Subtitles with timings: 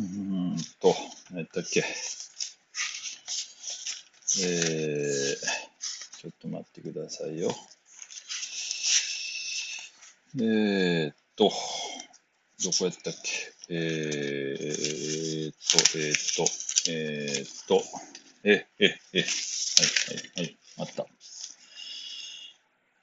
[0.00, 0.94] うんと、
[1.30, 1.84] 何やったっけ？
[4.42, 5.36] えー、
[6.20, 7.54] ちょっと待ってくださいよ。
[10.36, 11.52] えーっと、
[12.64, 13.52] どこやったっけ？
[13.68, 16.44] えーっと、えーっと、
[16.90, 17.82] えーっと、
[18.42, 19.26] え、え、え、はい、
[20.36, 21.06] はい、はい、あった。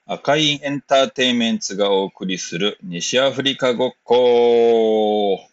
[0.04, 5.48] 赤いエンターテインメンツがお送りする西アフリカごっこ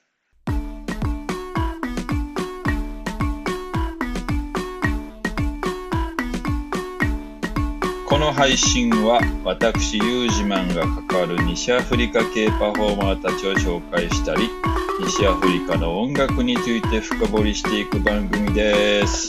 [8.39, 14.49] 配信は私ユージマンが関わる西アフリカ系パフォーマーたちを紹介したり
[15.01, 19.27] 西アフリカの音楽について深掘りしていく番組です。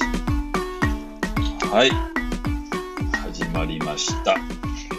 [1.73, 1.91] はい。
[3.25, 4.37] 始まりました。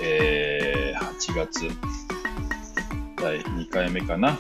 [0.04, 1.70] えー、8月。
[3.16, 4.38] 第2回目かな。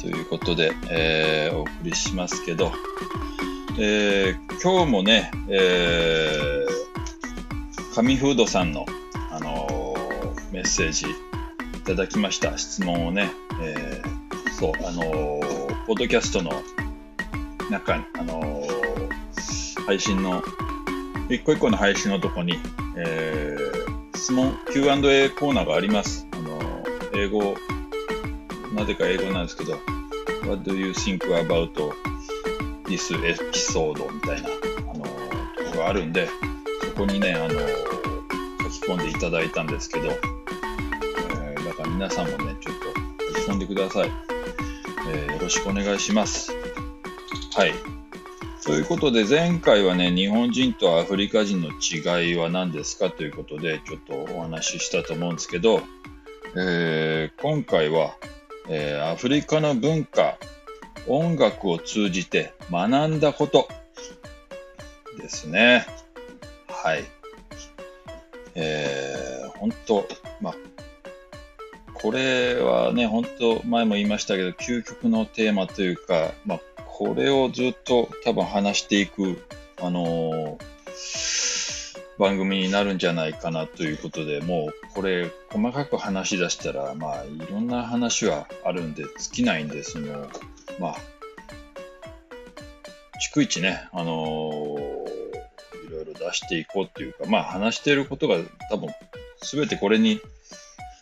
[0.00, 2.72] ということで、えーお送りしますけど、
[3.78, 6.57] えー今日もね、えー
[7.94, 8.86] 紙フードさんの、
[9.30, 9.88] あのー
[10.52, 12.56] メッセージいただきました。
[12.56, 13.30] 質問をね、
[13.60, 16.50] えーそう、あのーポッドキャストの
[17.70, 18.62] 中に、あの
[19.86, 20.42] 配信の、
[21.28, 22.58] 一個一個の配信のとこに、
[22.96, 26.26] えー質問、Q&A コーナーがあります。
[26.32, 26.58] あの
[27.14, 27.56] 英語、
[28.74, 29.72] なぜか英語なんですけど、
[30.46, 31.72] What do you think about
[32.84, 34.12] this episode?
[34.12, 34.48] みたいな、
[34.92, 36.28] あのとこがあるんで、
[36.82, 37.77] そこにね、あのー
[39.18, 42.74] いただいたんですけど、えーだから皆さんもね、ちょっ
[43.26, 44.10] と書き込んでください。
[45.08, 46.52] えーよろしくお願いします。
[47.56, 47.72] はい。
[48.64, 53.10] ということで、前回はね、日本人とアフリカ人の違いは何ですか？
[53.10, 55.82] ということで、ちょっとお話ししたと思うんですけど、
[56.56, 58.14] えー今回は、
[58.68, 60.38] えーアフリカの文化、
[61.08, 63.68] 音楽を通じて学んだこと
[65.18, 65.86] ですね。
[66.68, 67.04] はい。
[68.60, 70.04] えー、本当、
[70.40, 70.54] まあ、
[71.94, 79.44] これはね、本当、前も言いましたけど、究極のテーマというか、まあ、これをずっと多分話していく、
[79.80, 80.78] あのー
[82.18, 90.28] 番組になるんじゃないかなということで、もうこれ、細かく話し出したら、まあ、いろんな話はあるんで、尽きないんで、その、
[90.80, 90.96] まあ、
[93.32, 94.97] 逐一ね、あのー
[95.98, 98.36] ろいろ出していこうっていうか、まあ話していることが
[98.70, 98.88] 多分
[99.42, 100.20] 全てこれに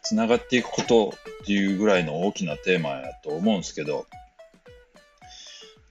[0.02, 4.06] つながっていくことっていうぐらいの大きなテーマやと思うんですけど、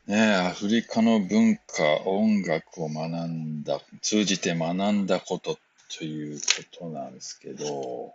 [0.08, 5.58] ねえ、アフリカの文化、音楽を学んだ、通じて学んだこと
[5.98, 6.46] というこ
[6.80, 8.14] となんですけど、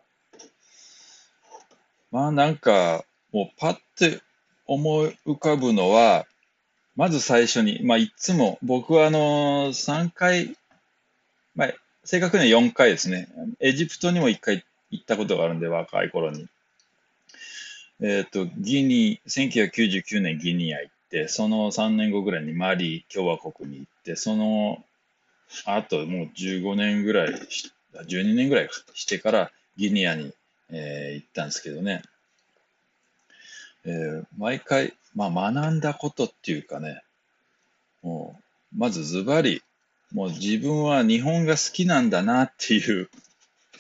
[2.13, 4.21] まあなんか、もうパッて
[4.67, 6.27] 思い浮かぶのは、
[6.95, 10.57] まず最初に、まあいつも僕はあの3回、
[11.55, 11.73] まあ
[12.05, 13.29] 正確には4回ですね。
[13.61, 16.49] エジプトにも1回行ったことがあるんで、若い頃に。
[18.01, 24.83] えっ、と、ギニ、1999年ギニア行って、その3年後ぐらいにマリ共和国に行って、その
[25.67, 27.35] あともう15年ぐらい、
[28.07, 30.33] 12年ぐらいしてからギニアに、
[30.71, 32.03] えー行ったんですけどね。
[33.85, 37.03] えー毎回、まあ学んだことっていうかね、
[38.03, 38.39] も
[38.75, 39.63] う、まずズバリ、
[40.13, 43.09] もう自分は日本が好きなんだなっていう、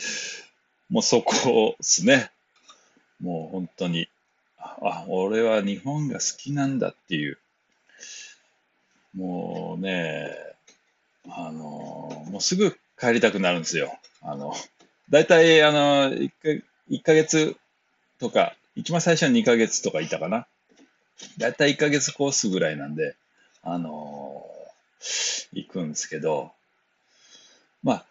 [0.88, 2.30] もうそこですね。
[3.20, 4.08] もう本当に、
[4.58, 7.38] あ、俺は日本が好きなんだっていう、
[9.14, 10.36] もうね、
[11.28, 13.98] あの、もうすぐ帰りたくなるんですよ。
[14.22, 14.54] あの、
[15.10, 16.28] だいたい、あの、1
[16.60, 17.56] か、一ヶ月
[18.18, 20.46] とか、一番最初は2ヶ月とかいたかな。
[21.38, 23.16] だいたい1ヶ月コースぐらいなんで、
[23.62, 24.19] あの
[25.52, 26.52] 行くんですけど、
[27.82, 28.04] まあ、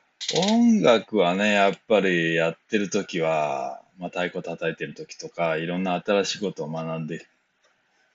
[0.47, 7.25] 音楽はね、やっぱりやってる時は、まあ、太鼓叩いてる時とか、いろんな新しいことを学んで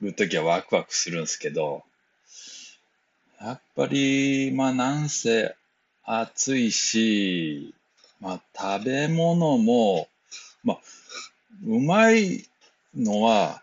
[0.00, 1.84] る時はワクワクするんですけど、
[3.40, 5.54] やっぱり、まあ、なんせ
[6.04, 7.74] 暑いし、
[8.20, 8.40] まあ、
[8.78, 10.08] 食べ物も、
[10.62, 10.78] まあ、
[11.66, 12.44] うまい
[12.96, 13.62] のは、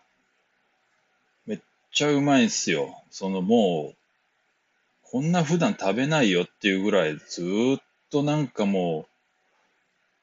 [1.46, 1.60] めっ
[1.92, 3.02] ちゃうまいんすよ。
[3.10, 4.01] そのもう、
[5.12, 7.42] こんな普段食べないよっていうぐらいず
[7.76, 9.06] っとなんかも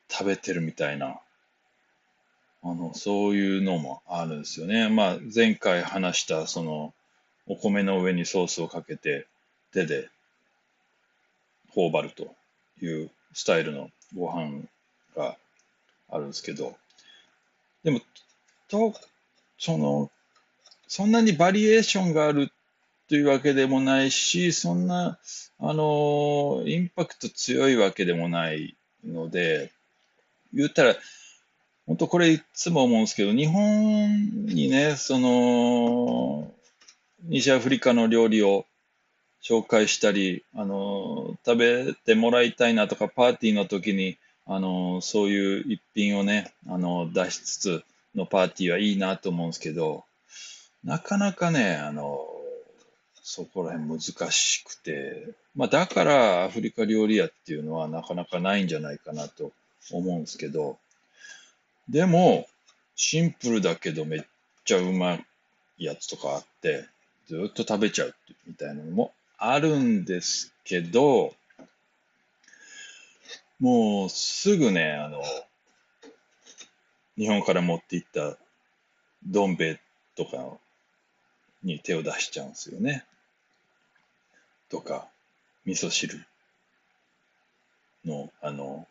[0.09, 1.19] う食べてるみたいな、
[2.63, 4.89] あの、そういうのもあるんですよね。
[4.89, 6.95] まあ前回話したその
[7.45, 9.27] お米の上にソースをかけて
[9.74, 10.09] 手で
[11.69, 12.33] 頬張ると
[12.81, 14.63] いうスタイルのご飯
[15.15, 15.38] が
[16.09, 16.75] あるんですけど、
[17.83, 18.01] でも、
[18.68, 18.95] と、
[19.59, 20.09] その、
[20.88, 22.51] そんなにバリエーションがある
[23.09, 25.17] というわけでもないし、そんな、
[25.59, 29.71] あの、インパクト強いわけでもないので、
[30.53, 30.95] 言ったら、
[31.88, 36.53] 本当これいつも思うんですけど、日本にね、その、
[37.23, 38.67] 西アフリカの料理を
[39.41, 47.83] 紹介したり、あの、食べてもらいたいなとか、パーティーの時に、あの、そういう一品をね、あの、出しつつ
[48.13, 50.03] のパーティーはいいなと思うんですけど、
[50.83, 52.38] なかなかね、あの、
[53.31, 59.52] そこら辺難しくて、まあだからアフリカ料理屋っていうのはなかなかないんじゃないかなと
[59.92, 60.80] 思うんですけど、
[61.88, 62.48] でも、
[62.96, 64.22] シンプルだけどめっ
[64.66, 65.26] ちゃうまい
[65.78, 66.88] やつとかあって、
[67.28, 68.16] ずっと食べちゃう
[68.48, 71.36] みたいなのもあるんですけど、
[73.60, 75.22] もうすぐね、あの、
[77.16, 78.38] 日本から持っていった
[79.24, 79.80] どん兵衛
[80.16, 80.58] とか
[81.62, 83.06] に手を出しちゃうんですよね。
[84.69, 85.07] とか、
[85.66, 86.24] 味噌汁
[88.06, 88.88] の、あの、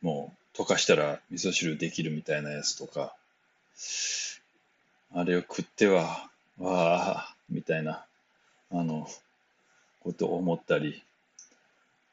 [0.00, 3.14] もう溶かしたら味噌汁できるみたいなやつとか、
[5.14, 8.04] あれを食っては、わあ、みたいな、
[8.70, 9.08] あの、
[10.00, 11.02] ことを思ったり、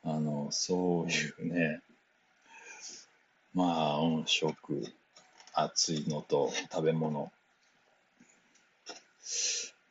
[0.04, 1.82] あの、そういうね、
[3.54, 4.84] まあ、音食、
[5.54, 7.32] 暑いのと食べ物、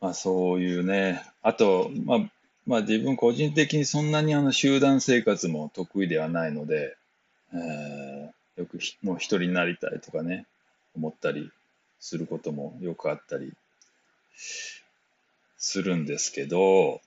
[0.04, 2.18] まあそういうね、あと、まあ、
[2.66, 6.94] まあ自分個人的にそんなにあの集団生活も得意ではないので、
[7.54, 10.44] えー、よくもう一人になりたいとかね、
[10.94, 11.50] 思ったり
[12.00, 13.54] することもよくあったり
[15.56, 17.00] するんですけど、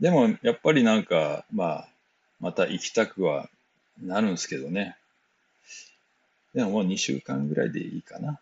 [0.00, 1.88] でもやっぱりなんか、まあ、
[2.38, 3.48] また行きたくは
[3.98, 4.98] なるんですけどね。
[6.54, 8.38] でももう2週間ぐらいでいいかな。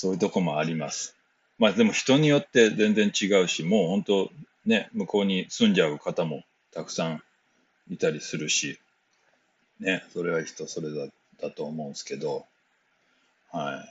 [0.00, 1.14] そういうとこもあります。
[1.58, 4.30] まあでも人によって全然違うし、もう本当
[4.64, 6.42] ね、向こうに住んじゃう方も
[6.72, 7.22] たくさん
[7.90, 8.80] いたりするし、
[9.78, 11.12] ね、それは人それだ
[11.42, 12.46] だと思うんですけど、
[13.52, 13.84] は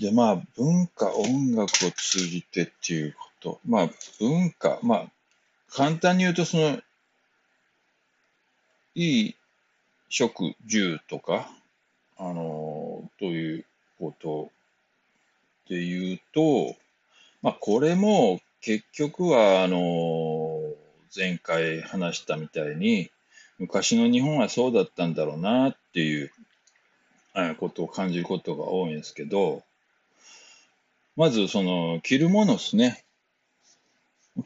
[0.00, 0.02] い。
[0.02, 5.06] で、まあ文化、音楽を通じてっていうこと、まあ文化、まあ
[5.70, 6.80] 簡単に言うとその、
[8.96, 9.36] いい
[10.08, 11.48] 食住とか、
[12.16, 13.64] あの、という
[13.98, 14.50] こと
[15.68, 16.76] で言うと、
[17.42, 20.60] まあ、これも結局は、あの、
[21.14, 23.10] 前回話したみたいに、
[23.58, 26.30] 昔の日本はそうだったんだろうなっていう
[27.58, 29.62] ことを感じることが多いんですけど、
[31.16, 33.04] まずその着るものですね。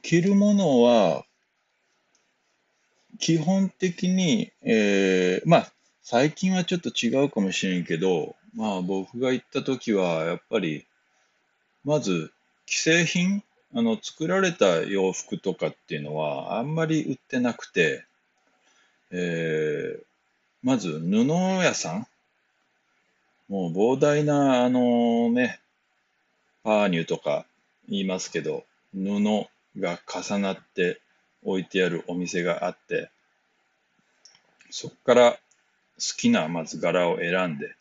[0.02, 1.24] 着るものは、
[3.18, 5.72] 基本的に、えー、まあ、
[6.02, 10.84] 最近はちょっと違うかもしれんけど、まあ僕が行った時は、やっぱり、
[11.84, 12.32] まず、
[12.66, 18.04] 既製品、あの、作られた洋服とかっていうのは、あんまり売ってなくて、
[19.12, 20.02] えー、
[20.64, 21.24] まず、布
[21.62, 22.06] 屋さん。
[23.48, 25.60] もう膨大な、あのね、
[26.64, 27.46] パーニュとか
[27.88, 29.46] 言いますけど、布
[29.78, 31.00] が重なって
[31.44, 33.08] 置いてあるお店があって、
[34.70, 35.38] そこから好
[36.16, 37.77] きなまず柄を選んで、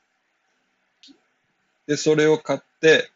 [1.87, 3.09] で、それを買って、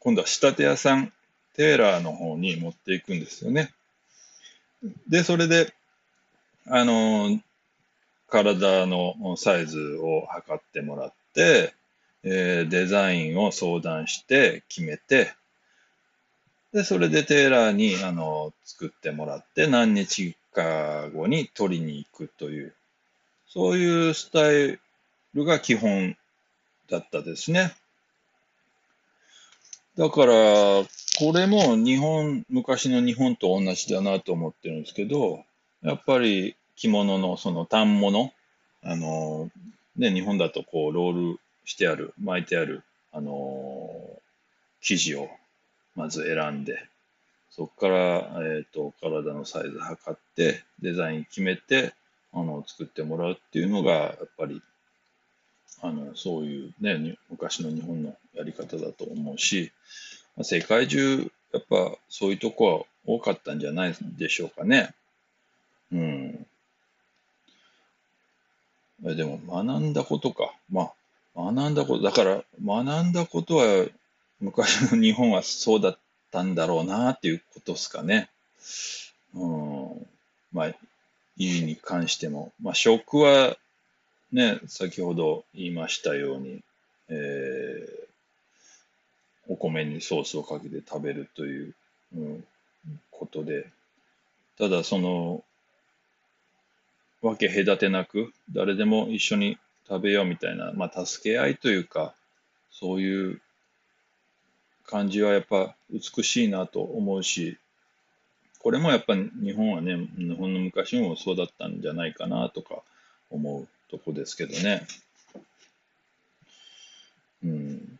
[0.00, 1.12] 今度は仕立て屋さん、
[1.54, 3.72] テーラーの方に持っていくんですよね。
[5.08, 5.74] で、それで、
[6.66, 7.40] あの、
[8.28, 11.74] 体のサイズを測ってもらって、
[12.22, 15.32] えー、デザインを相談して決めて、
[16.72, 22.74] で、それでテーラーにあの作ってもらって、何日か後に取りに行くという、
[23.48, 24.78] そういうスタイ
[25.34, 26.16] ルが基本
[26.90, 27.72] だったですね。
[29.96, 30.86] だから、こ
[31.34, 35.44] れも日本、昔の日本と同じだなと思ってるんですけど、
[35.82, 38.32] やっぱり着物のその反物、
[38.82, 39.50] あの、
[39.96, 43.90] ね、日本だとこうロールしてある、巻いてある、あの、
[44.80, 45.28] 生地を
[45.96, 46.86] まず選んで、
[47.50, 51.92] そこから、えっ、ー、と、体のサイズ測って、デザイン決めて、
[52.32, 54.62] あの、作ってもらうっていうのが、やっぱり
[55.80, 59.72] あのそういうね、昔の日本のやり方だと思うし、
[60.42, 64.94] 世界中、やっぱそういうとこは多かったんじゃないでしょうかね。
[65.92, 66.46] うん。
[69.02, 70.52] でも学んだことか。
[70.70, 70.90] ま
[71.34, 73.86] あ、学んだこと、だから学んだことは
[74.40, 75.98] 昔の日本はそうだっ
[76.30, 78.28] たんだろうなっていうことですかね。
[79.34, 80.06] うん。
[80.52, 80.74] まあ、い
[81.36, 82.52] いに関しても。
[82.60, 83.56] まあ、食は
[84.32, 86.62] ね、先ほど言いましたように、
[87.08, 91.74] えー、お米にソースをかけて食べるという、
[92.16, 92.44] うん、
[93.10, 93.70] ことで、
[94.58, 95.44] ただその、
[97.22, 99.58] 分け隔てなく、誰でも一緒に
[99.88, 102.14] 食べようみたいな、まあ、助け合いというか、
[102.70, 103.40] そういう
[104.86, 107.58] 感じはやっぱ美しいなと思うし、
[108.60, 112.82] これもやっぱ日本はね、日本の昔もそうだったんじゃないかなとか
[113.30, 113.68] 思う。
[113.90, 114.86] とこですけどね。
[117.44, 117.98] うん。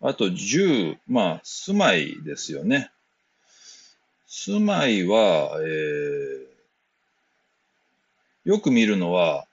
[0.00, 2.90] あと、住、まあ、住まいですよね。
[4.26, 6.46] 住まいは、えー、
[8.44, 9.46] よく見るのは、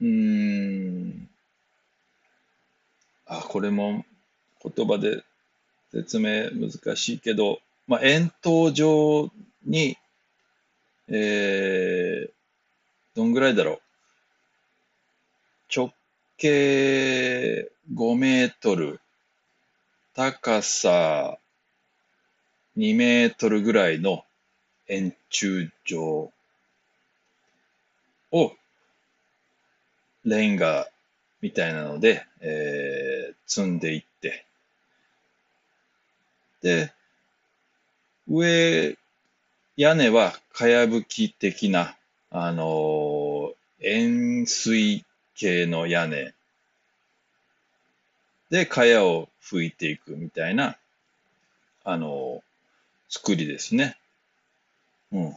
[0.00, 1.28] うん、
[3.24, 4.04] あ、これも
[4.62, 5.24] 言葉で
[5.92, 9.30] 説明難しいけど、まあ、円筒状
[9.64, 9.96] に、
[11.08, 12.30] えー、
[13.14, 13.80] どんぐらいだろう。
[16.36, 19.00] 直径5メートル、
[20.14, 21.38] 高さ
[22.76, 24.22] 2メートルぐらいの
[24.86, 26.30] 円柱状
[28.32, 28.52] を
[30.24, 30.88] レンガ
[31.40, 34.44] みたいなので、えー、積んでいって、
[36.60, 36.92] で、
[38.28, 38.98] 上、
[39.78, 41.96] 屋根はかやぶき的な、
[42.30, 46.34] あのー、円錐形の屋根
[48.50, 50.76] で、かやを拭いていくみたいな、
[51.84, 52.42] あの、
[53.08, 53.96] 作りですね。
[55.12, 55.36] うん。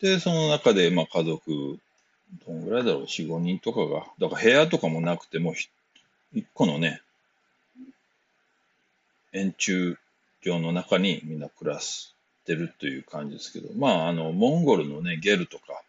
[0.00, 1.78] で、その中で、まあ、家族、
[2.46, 5.54] どんぐらいだろう、4、5人とかが、だから部屋とかもなくても、
[6.32, 7.00] 一個のね、
[9.32, 9.96] 円柱
[10.42, 12.14] 状の中にみんな暮らし
[12.44, 15.83] てるという感じですけど、まあ、あの、モンゴルのね、ゲルとか、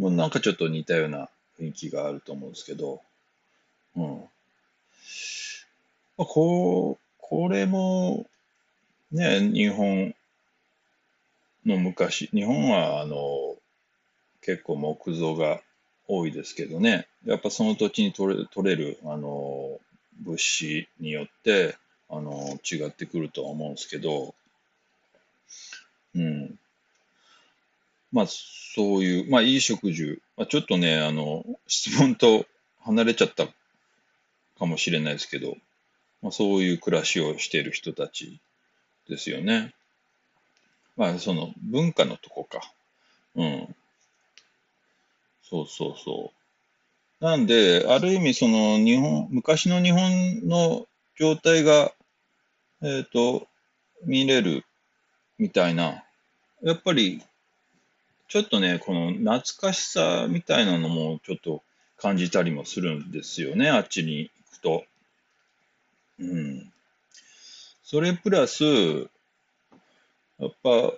[0.00, 1.28] もうなんかちょっと似たような
[1.60, 3.02] 雰囲気があると思うんですけど、
[3.94, 4.20] うん。
[6.16, 8.26] まあ、こう、これも、
[9.12, 10.14] ね、日本
[11.66, 13.58] の昔、日本は、あの、
[14.40, 15.60] 結構木造が
[16.08, 19.78] 多いですけどね、やっぱその土地に取れ取れる、あの、
[20.22, 21.76] 物資によって、
[22.08, 24.34] あの、違ってくるとは思うんですけど、
[26.14, 26.58] うん。
[28.12, 32.46] まあ、そういう、まあ、いい食事、まあ、ちょっとね、あの、質問と
[32.80, 33.46] 離れちゃった
[34.58, 35.56] かもしれないですけど、
[36.22, 38.40] まあ、そういう暮らしをしている人たち
[39.08, 39.74] ですよね。
[40.96, 42.60] まあ、その文化のとこか。
[43.36, 43.74] うん。
[45.42, 46.32] そうそうそ
[47.20, 47.24] う。
[47.24, 50.86] なんで、ある意味、その日本、昔の日本の
[51.16, 51.92] 状態が
[52.82, 53.46] えっ、ー、と、
[54.06, 54.64] 見れる
[55.38, 56.02] みたいな、
[56.62, 57.22] やっぱり、
[58.30, 61.64] ちょっとね、この懐かしさみたいなのもちょっと
[61.96, 64.84] 感じたりもするんですよね、あっちに行くと。
[66.20, 66.72] うん。
[67.82, 68.64] それプラス、
[70.38, 70.92] やっぱ、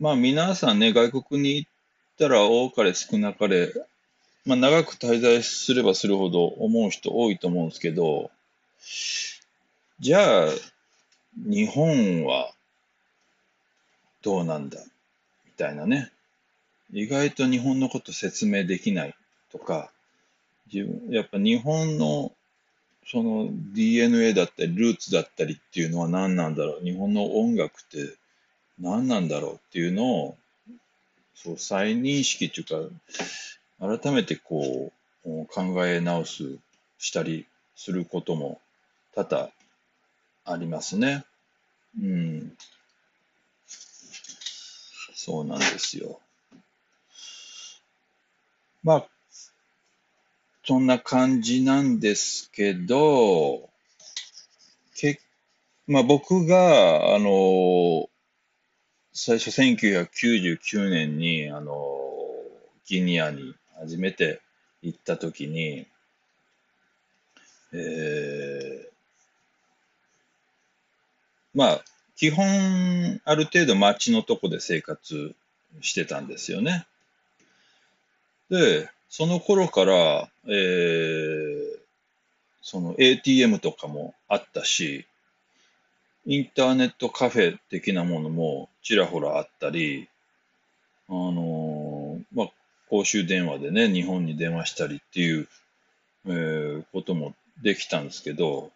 [0.00, 1.70] まあ皆さんね、外国に行っ
[2.18, 3.70] たら多かれ少なかれ、
[4.46, 8.30] まあ長く滞在すればするほど思う人多いと思うんですけど、
[10.00, 10.48] じゃあ、
[11.36, 12.54] 日本は
[14.22, 14.78] どうなんだ？
[15.58, 16.10] たいなね。
[16.92, 19.14] 意外と日本のこと説明できない
[19.52, 19.90] とか、
[20.72, 22.32] 自分やっぱ日本の
[23.06, 28.14] その DNA だったりルーツだったりっていうのは何なんだろう日本の音楽って
[28.78, 30.36] 何なんだろうっていうのを
[31.34, 32.90] そう再認識っていう
[33.80, 34.92] か改めてこ
[35.24, 36.58] う考え直す
[36.98, 37.46] したり
[37.76, 38.60] することも
[39.14, 39.50] 多々
[40.44, 41.24] ありますね。
[42.00, 42.52] うん。
[45.20, 46.20] そうなんですよ。
[48.84, 49.08] まあ、
[50.62, 53.68] そんな感じなんですけど、
[54.94, 55.20] け
[55.88, 58.08] まあ、僕が、あの、
[59.12, 61.74] 最初1999年に、あの、
[62.86, 64.40] ギニアに初めて
[64.82, 65.88] 行った時に、
[67.72, 68.88] えー、
[71.54, 71.84] まあ、
[72.18, 75.36] 基本、ある程度街のとこで生活
[75.82, 76.84] してたんですよね。
[78.50, 81.78] で、その頃から、えー、
[82.60, 85.06] その ATM とかもあったし、
[86.26, 90.08] インターネットカフェ的なものもちらほらあったり、
[91.08, 92.50] あのー、まあ、
[92.90, 95.48] 公衆電話でね、日本に電話したりっていう、
[96.26, 98.72] えー、こともできたんですけど、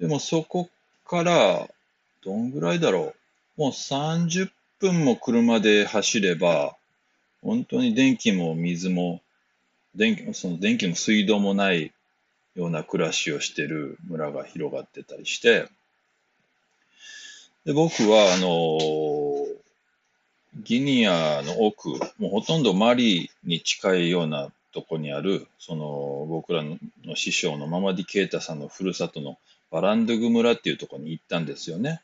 [0.00, 0.68] でもそこ
[1.06, 1.68] から、
[2.24, 3.14] どんぐらいだろ
[3.56, 3.60] う。
[3.60, 6.74] もう30分も車で走れば、
[7.42, 9.20] 本当に電気も水も
[9.94, 11.92] 電気その電気も水道もない
[12.54, 15.68] ような暮らしをしてる村が広がってたりして、
[17.64, 19.46] で僕は、あの、
[20.62, 26.78] ギニアの奥、もうほとんどマリに近いようなとこにある、その僕らの
[27.16, 29.38] 師匠のママディ・ケータさんのふるさとの
[29.70, 32.02] バランドゥグ村っていうとこに行ったんですよね。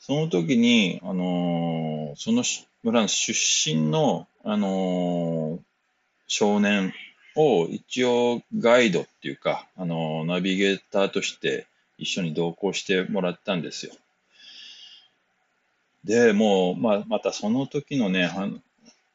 [0.00, 2.44] その時に、あのー、その
[2.82, 3.32] 村の出
[3.74, 5.60] 身の、あのー、
[6.26, 6.92] 少年
[7.36, 11.66] を一応ガイドっていうか、あのー、ナビゲーターとして
[11.96, 13.94] 一緒に同行してもらったんですよ。
[16.04, 18.30] で、もう、ま、またその時のね、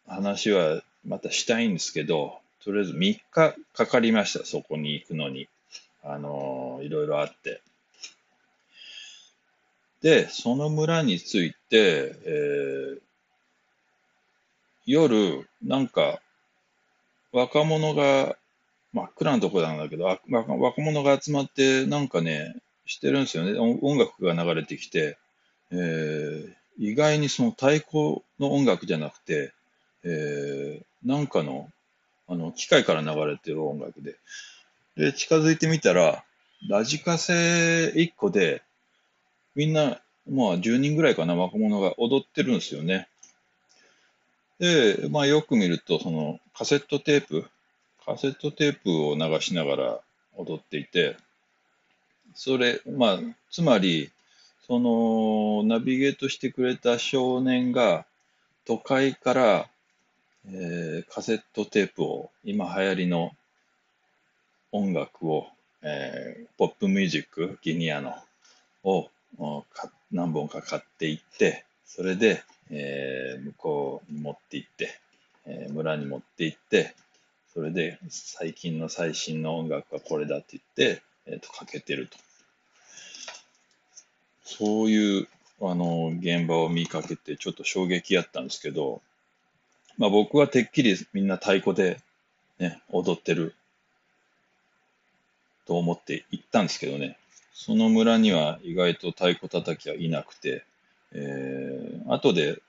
[0.08, 5.48] 話はまたしたいんですけど、とりあえず3日かかりました、そこに行くのに。
[6.04, 6.49] あの、
[6.82, 7.62] いろいろあって。
[10.02, 13.00] で、その村について、えー、
[14.86, 16.22] 夜、なんか、
[17.32, 18.36] 若者が、
[18.92, 22.56] 真っ暗なとこなんだけど、若者が集まって、なんかね、
[22.86, 23.60] してるんですよね。
[23.60, 25.18] 音楽が流れてきて、
[25.72, 29.54] えー、意外にその太鼓の音楽じゃなくて、
[30.04, 31.70] えー、なんかの、
[32.28, 34.16] あの、機械から流れてる音楽で、
[34.98, 36.24] で、近づいてみたら、
[36.68, 38.62] ラジカセ1個で、
[39.56, 43.08] みんな、まあ10人ぐらいかな、若者が踊ってるんですよね。
[44.60, 47.46] で、まあよく見ると、そのカセットテープ、
[48.06, 50.00] カセットテープを流しながら
[50.36, 51.18] 踊っていて、
[52.36, 53.20] それ、まあ、
[53.52, 54.12] つまり、
[54.68, 58.06] そのナビゲートしてくれた少年が
[58.66, 59.70] 都会から、
[60.46, 63.32] えー、カセットテープを今流行りの
[64.72, 65.48] 音楽を、
[65.82, 68.16] えー、ポップミュージックギニアの
[68.84, 69.10] を
[70.12, 75.00] 何本か買っていってそれで、えー、向こうに持って行って、
[75.46, 76.96] えー、村に持って行って
[77.54, 82.18] それで最近の最新の音楽はこれだって言って、えーとかけてると。
[84.44, 85.28] そういう
[85.62, 89.02] あの現場を見かけてちょっと衝撃やったんですけど、
[89.98, 92.00] まあ、僕はてっきりみんな太鼓で、
[92.58, 93.56] ね、踊ってる
[95.70, 97.16] と思って行ったんですけどね、
[97.54, 100.64] その村には意外と太鼓叩きはいなくて、
[101.12, 102.60] えー、後で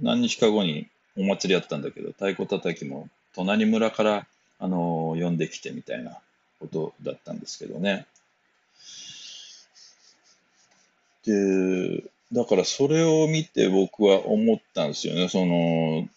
[0.00, 4.26] 何日か後にお祭りやったんだけど、太鼓叩きも隣村から、
[4.60, 6.16] あのー、呼んできてみたいな
[6.60, 8.06] ことだったんですけどね。
[11.26, 15.28] で、だからそれを見て僕は思ったんですよね。
[15.28, 16.08] その、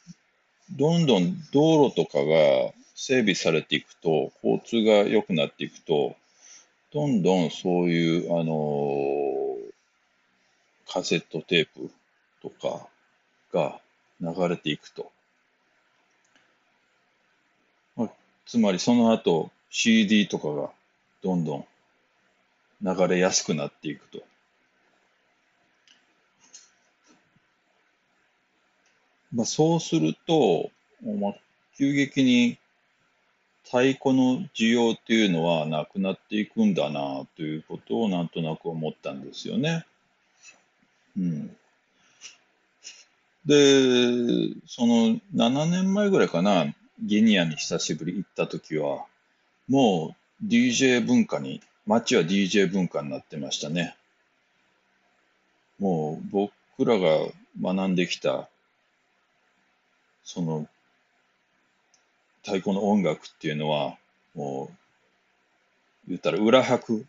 [0.70, 6.16] どんどん道路とかが整備されていくと、交通が良くなっていくと、
[6.94, 9.58] どんどんそういう、あの
[10.88, 11.92] カセットテープ
[12.42, 12.88] とか
[13.52, 13.82] が
[14.22, 15.12] 流れていくと。
[17.98, 18.10] まあ、
[18.46, 20.70] つまりその後 CD とかが
[21.22, 21.66] どんどん
[22.82, 24.24] 流れやすくなっていくと。
[29.34, 30.70] まあ、そうすると、
[31.04, 31.36] まあ、
[31.78, 32.58] 急激に
[33.66, 39.86] 太鼓の需要っていうのはなくなっていくんだなということをなんとなく思ったんですよね。
[41.18, 41.56] うん。
[43.46, 49.06] で、その7年前ぐらいかな、ギニアに久しぶり行った時は、
[49.68, 53.96] もう DJ 文化に、街は DJ 文化になってましたね。
[55.80, 56.52] もう僕
[56.86, 57.28] らが
[57.62, 58.48] 学んできた
[60.26, 60.68] その
[62.46, 63.98] 太鼓の音楽っていうのは
[64.36, 67.04] もう言ったら裏拍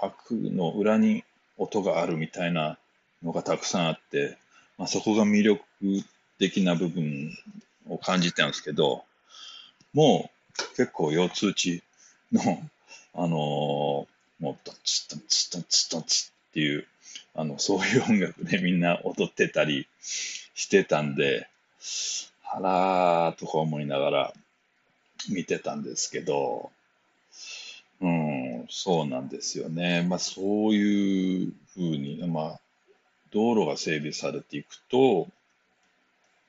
[0.00, 1.22] 拍の裏に
[1.56, 2.76] 音があるみたいな
[3.22, 4.36] のがたくさんあって、
[4.78, 5.62] まあ、そこが魅力
[6.38, 7.30] 的な部分
[7.88, 9.04] を感じたんですけど
[9.94, 11.82] もう結構腰痛値
[12.32, 12.60] の
[13.14, 14.06] あのー、も
[14.42, 16.86] うドンツドンツドンツドンツっていう
[17.34, 21.48] あのそういう音楽でみんな踊ってたりしてたんで、
[22.52, 24.32] あらーとか思いながら
[25.28, 26.70] 見てたんですけど、
[28.00, 30.06] うん、そうなんですよね。
[30.08, 32.60] まあそういうふうに、まあ
[33.32, 35.28] 道路が整備されていくと、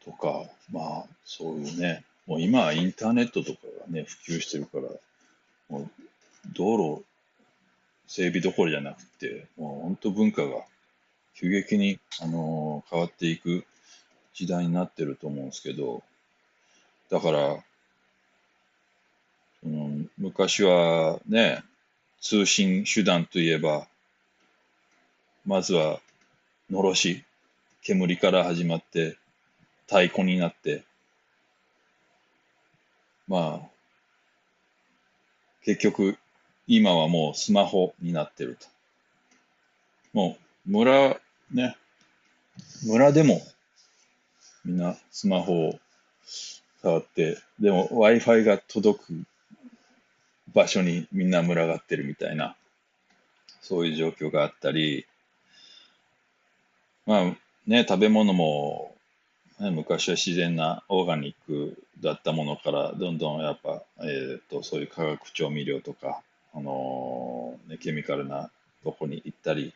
[0.06, 4.84] とか、まあそういうね、もう今はインターネットとかがね、普及してるから、
[5.70, 5.90] もう
[6.54, 7.06] 道路
[8.08, 10.64] 整備どころじゃなくて、もう本当文化が
[11.36, 13.66] 急激に、あのー、変わっていく
[14.38, 16.04] 時代になってると思うんですけど、
[17.10, 17.64] だから、
[19.64, 21.64] その昔はね、
[22.22, 23.88] 通信手段といえば、
[25.44, 26.00] まずは、
[26.70, 27.24] のろし、
[27.82, 29.18] 煙から始まって、
[29.88, 30.84] 太鼓になって、
[33.28, 33.70] まあ、
[35.64, 36.16] 結局、
[36.68, 38.68] 今はもうスマホになってると。
[40.14, 41.20] もう、村、
[41.50, 41.76] ね、
[42.84, 43.42] 村でも
[44.68, 45.80] みんなスマホを
[46.82, 49.24] 触って、でも Wi-Fi が届く
[50.54, 52.58] 場所にみんな群がってるみたいな、
[53.62, 55.06] そういう状況があったり、
[57.06, 57.24] まあ
[57.66, 58.94] ね、食べ物も、
[59.62, 66.22] ね、昔は自然なオーガニックだったものから、どんどんやっぱ、えーと、そういう化学調味料とか、
[66.54, 68.52] あのー、ね、ケミカルな
[68.84, 69.74] とこに行ったり、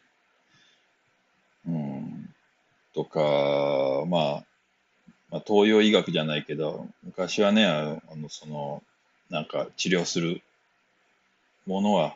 [1.65, 2.29] うん、
[2.93, 4.50] とか、まあ、
[5.31, 8.83] まあ、東洋医学じゃないけど、昔はね、あの、その、
[9.29, 10.41] なんか治療する
[11.65, 12.15] ものは、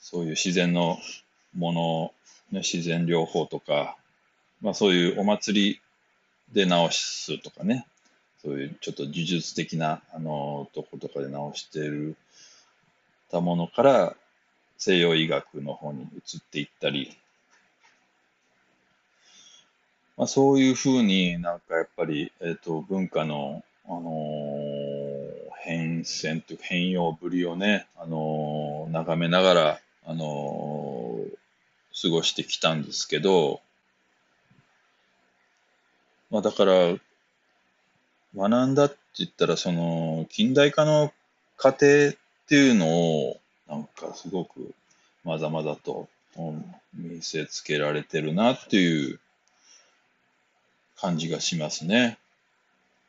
[0.00, 0.98] そういう自然の
[1.54, 2.12] もの、
[2.50, 3.96] ね、自然療法とか、
[4.62, 5.80] まあそういうお祭り
[6.52, 7.86] で治すとかね、
[8.42, 12.16] そういうちょっと呪術的な、あの、とことかで治してる
[13.30, 14.16] たものから
[14.78, 17.16] 西洋医学の方に移っていったり、
[20.16, 31.18] まあ、そういうふうになんかやっぱり、え、ー、と、文化の、あのー、変遷というか変容ぶりをね、あのー、眺めながら、あの
[32.00, 33.60] 過ごしてきたんですけど、
[36.30, 36.94] まあだから、
[38.34, 41.12] 学んだって言ったら、その、近代化の
[41.56, 42.14] 過程っ
[42.48, 42.86] ていうの
[43.30, 44.72] を、なんかすごく
[45.24, 46.08] まざまざと、
[46.94, 49.20] 見せつけられてるなっていう
[50.98, 52.18] 感じがしますね。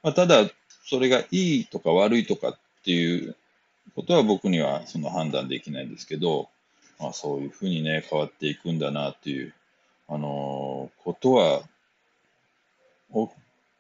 [0.04, 0.50] まあ、ただ、
[0.86, 3.36] それがいいとか悪いとかっていう
[3.96, 6.50] ことは僕にはその判断できないんですけど、
[7.00, 9.54] まあ、そういうふうにね、変わっていくんだなっていう、
[10.08, 11.64] あのー、ことは、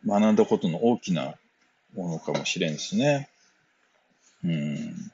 [0.06, 1.36] 学んだことの大きな
[1.96, 3.30] ものかもしれんですね。
[4.44, 5.12] うん。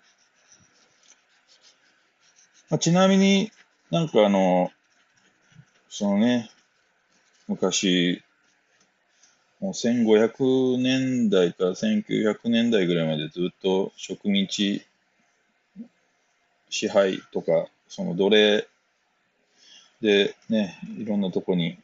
[2.69, 3.51] まあ、ちなみに
[3.91, 4.71] なんかあの、
[5.89, 6.49] そのね、
[7.47, 8.23] 昔、
[9.63, 14.85] もう1500年代から1900年代ぐらいまでずっと植民地
[16.69, 18.67] 支配とか、その奴隷
[20.01, 21.77] でね、いろんなとこに、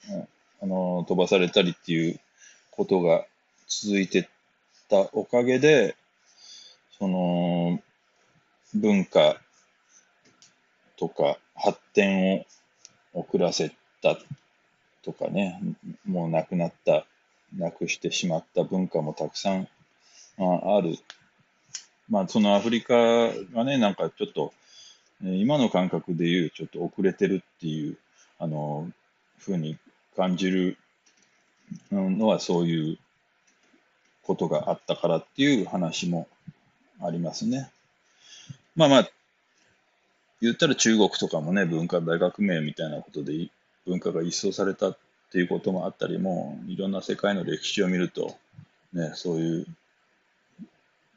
[0.61, 2.19] あの、飛ばされたりっていう
[2.71, 3.25] ことが
[3.69, 4.27] 続いて
[4.89, 5.95] たおかげで、
[6.97, 7.79] その、
[8.73, 9.37] 文化
[10.97, 12.45] とか発展
[13.13, 13.71] を遅らせ
[14.03, 14.17] た
[15.01, 15.61] とかね、
[16.05, 17.05] もうなくなった
[17.55, 19.67] なくしてしまった文化もたくさん
[20.38, 20.97] ある。
[22.09, 22.93] まあ、そのアフリカ
[23.53, 24.53] がね、なんかちょっと、
[25.21, 27.97] 今の感覚で言う、ちょっと遅れてるっていう、
[28.39, 28.89] あの、
[29.38, 29.77] ふうに
[30.15, 30.77] 感じる
[31.91, 32.97] のはそういう
[34.23, 36.27] ことがあったからっていう話も
[37.01, 37.69] ありますね。
[38.75, 39.09] まあまあ、
[40.41, 43.49] 言ったら中国とかもね、文化大革命みたいなことで
[43.85, 44.95] 文化が一掃された
[45.29, 48.35] っていうこともあったりも、いろんな世界の歴史を見ると、
[48.93, 49.67] ね、そういう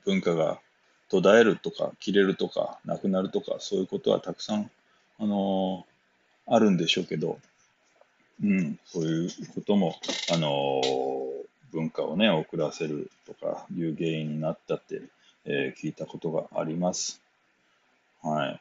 [0.04, 0.60] 文化が
[1.08, 4.70] 途絶えるとか、切れるとか、なくなるとか、そういうことはたくさん、
[5.18, 7.38] あのー、あるんでしょうけど、
[8.42, 9.98] うん、そういうことも、
[10.30, 15.00] あのー、文化をね、遅らせるとかいう原因になったって、
[15.46, 17.22] えー、聞いたことがあります。
[18.20, 18.60] はい。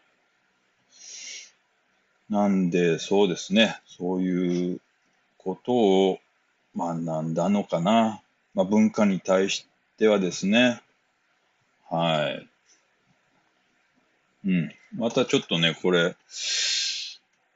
[2.29, 4.81] なんで、そうですね、そういう
[5.43, 6.19] ことを
[6.75, 8.21] 学んだのかな。
[8.53, 9.65] まあ、文化に対し
[9.97, 10.81] てはですね、
[11.89, 12.47] はい。
[14.45, 14.71] うん。
[14.95, 16.15] またちょっとね、これ、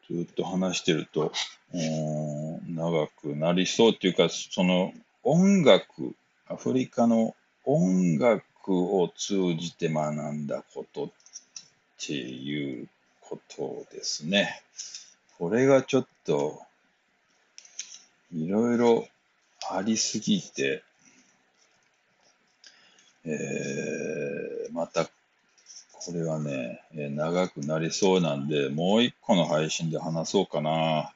[0.07, 1.31] ずっと話してると、
[1.73, 4.93] 長くなりそうっていうか、その
[5.23, 6.15] 音楽、
[6.47, 11.09] アフリカの音楽を通じて学んだことっ
[11.99, 12.87] ていう
[13.21, 14.61] ことですね。
[15.37, 16.61] これがちょっと
[18.35, 19.07] いろいろ
[19.71, 20.83] ありすぎて、
[23.23, 25.11] えー、また、こ
[26.13, 31.13] れはね、え、長くなりそうなんで、もう一個の配信で話そうかな。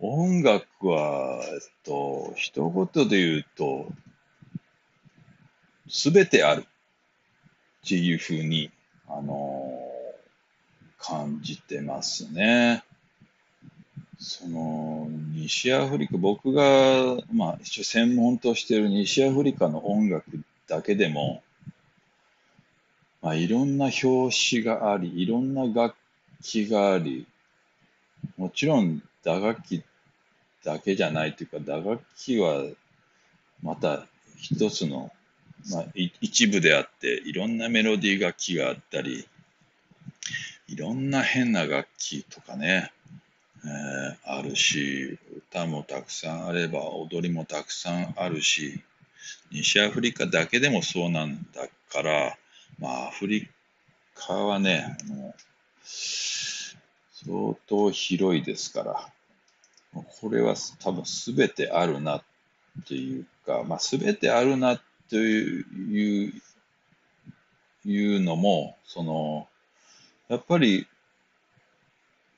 [0.00, 3.86] 音楽は、えっと、一言で言うと、
[5.88, 8.72] すべてあるっていうふうに、
[9.06, 12.82] あのー、感じてますね。
[14.22, 15.01] その
[15.32, 20.24] 西アフリカ、僕が、まあ、一応専門としている西アフリカの音楽
[20.68, 21.42] だけでも、
[23.20, 25.96] まあ、いろんな表紙があり、いろんな楽
[26.42, 27.26] 器があり、
[28.36, 29.82] もちろん打楽器
[30.64, 32.64] だけじゃないというか、打楽器は
[33.62, 35.12] また一つの
[35.70, 39.26] まあ、一部であって、いろんなメロディー楽器があったり、
[40.68, 42.90] いろんな変な楽器とかね、
[43.64, 48.82] えー、あるし、歌もたくさんあれば、踊りもたくさんあるし、
[49.50, 52.36] 西アフリカだけでもそうなんだから、
[52.78, 53.48] まあ、アフリ
[54.14, 55.34] カはね、あの
[55.84, 59.12] 相当広いですから、
[60.20, 62.22] これは多分すべてあるなっ
[62.88, 66.42] ていうか、まあ、すべてあるなっていう
[67.84, 69.48] いうのも、その、
[70.28, 70.86] やっぱり、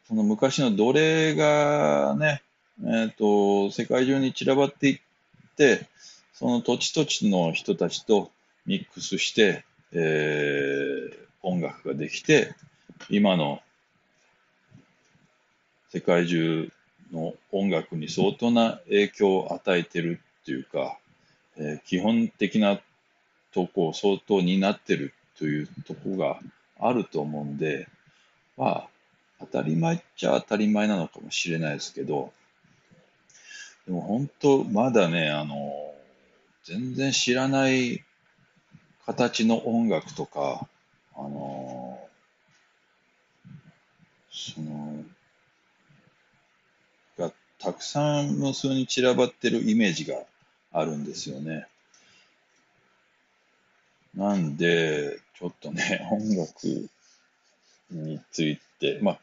[0.07, 2.43] その昔の奴隷がね、
[2.83, 5.01] えっ、ー、と、世界中に散らばっていっ
[5.57, 5.87] て、
[6.35, 8.31] その土地土地の人たちと
[8.67, 12.55] ミックスして、えー、音楽ができて、
[13.09, 13.63] 今の
[15.91, 16.71] 世界中
[17.13, 20.99] の音楽に相当な影響を与えてるっていうか、
[21.57, 22.81] えー、基本的な
[23.53, 26.41] とこを相当になってるというとこが
[26.81, 27.89] あると思うんで、
[28.57, 28.89] まあ、
[29.41, 32.33] 当たり前っちゃ当たり前なのかもしれないですけど、
[33.87, 35.95] でも本当、まだね、あの、
[36.65, 38.03] 全然知らない
[39.05, 40.67] 形の音楽とか、
[41.15, 41.99] あの、
[44.31, 45.05] その、
[47.19, 50.17] がたくさん無数に散らばってるイメージが
[50.73, 51.67] あるんですよね。
[54.15, 56.89] なんで、ちょっとね、音楽
[57.91, 58.63] について、
[59.01, 59.19] まあ、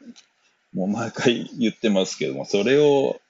[0.74, 3.20] もう毎回言ってますけども、それを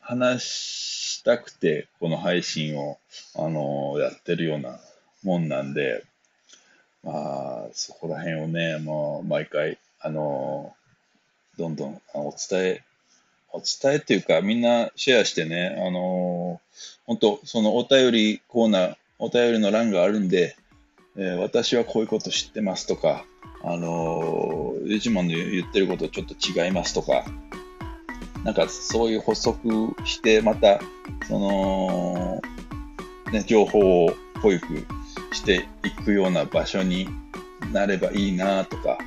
[0.00, 2.98] 話したくて、この配信を、
[3.36, 4.78] あのやってるような
[5.22, 6.04] もんなんで、
[7.02, 10.74] まあ、そこら辺をね、もう毎回、あの
[11.58, 12.82] どんどんお伝え
[13.52, 20.56] お伝えっていうか、みんなシェアしてね、あのー、本当そのお便りコーナー、お便りの欄があるんで、
[21.16, 23.24] え、私はこういうこと知ってますとか、
[23.62, 27.24] あのー、ユジモンの言ってることちょっと違いますとか、
[28.44, 29.58] なんかそういう補足
[30.04, 30.80] して、また、
[31.28, 32.42] その、
[33.32, 34.66] ね、情報を保育
[35.32, 37.08] していくような場所に
[37.72, 38.98] なればいいなとか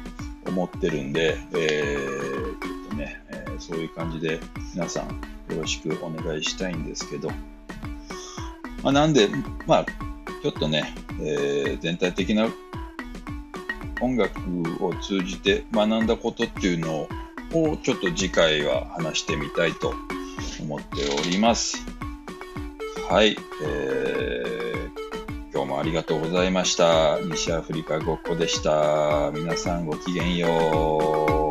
[0.47, 2.75] 思ってるんで、えー
[3.59, 4.39] そういう感じで
[4.73, 5.07] 皆さん
[5.53, 7.29] よろしくお願いしたいんですけど、
[8.83, 9.29] まあ、なんで、
[9.65, 9.85] まあ、
[10.41, 12.47] ちょっとね、えー、全体的な
[14.01, 14.39] 音楽
[14.83, 17.07] を通じて学んだことっていうの
[17.53, 19.93] をちょっと次回は話してみたいと
[20.61, 20.87] 思って
[21.19, 21.77] おります。
[23.09, 27.19] はい、えー、今日もありがとうございました。
[27.19, 29.31] 西アフリカごっこでした。
[29.33, 31.44] 皆さんごきげんよう。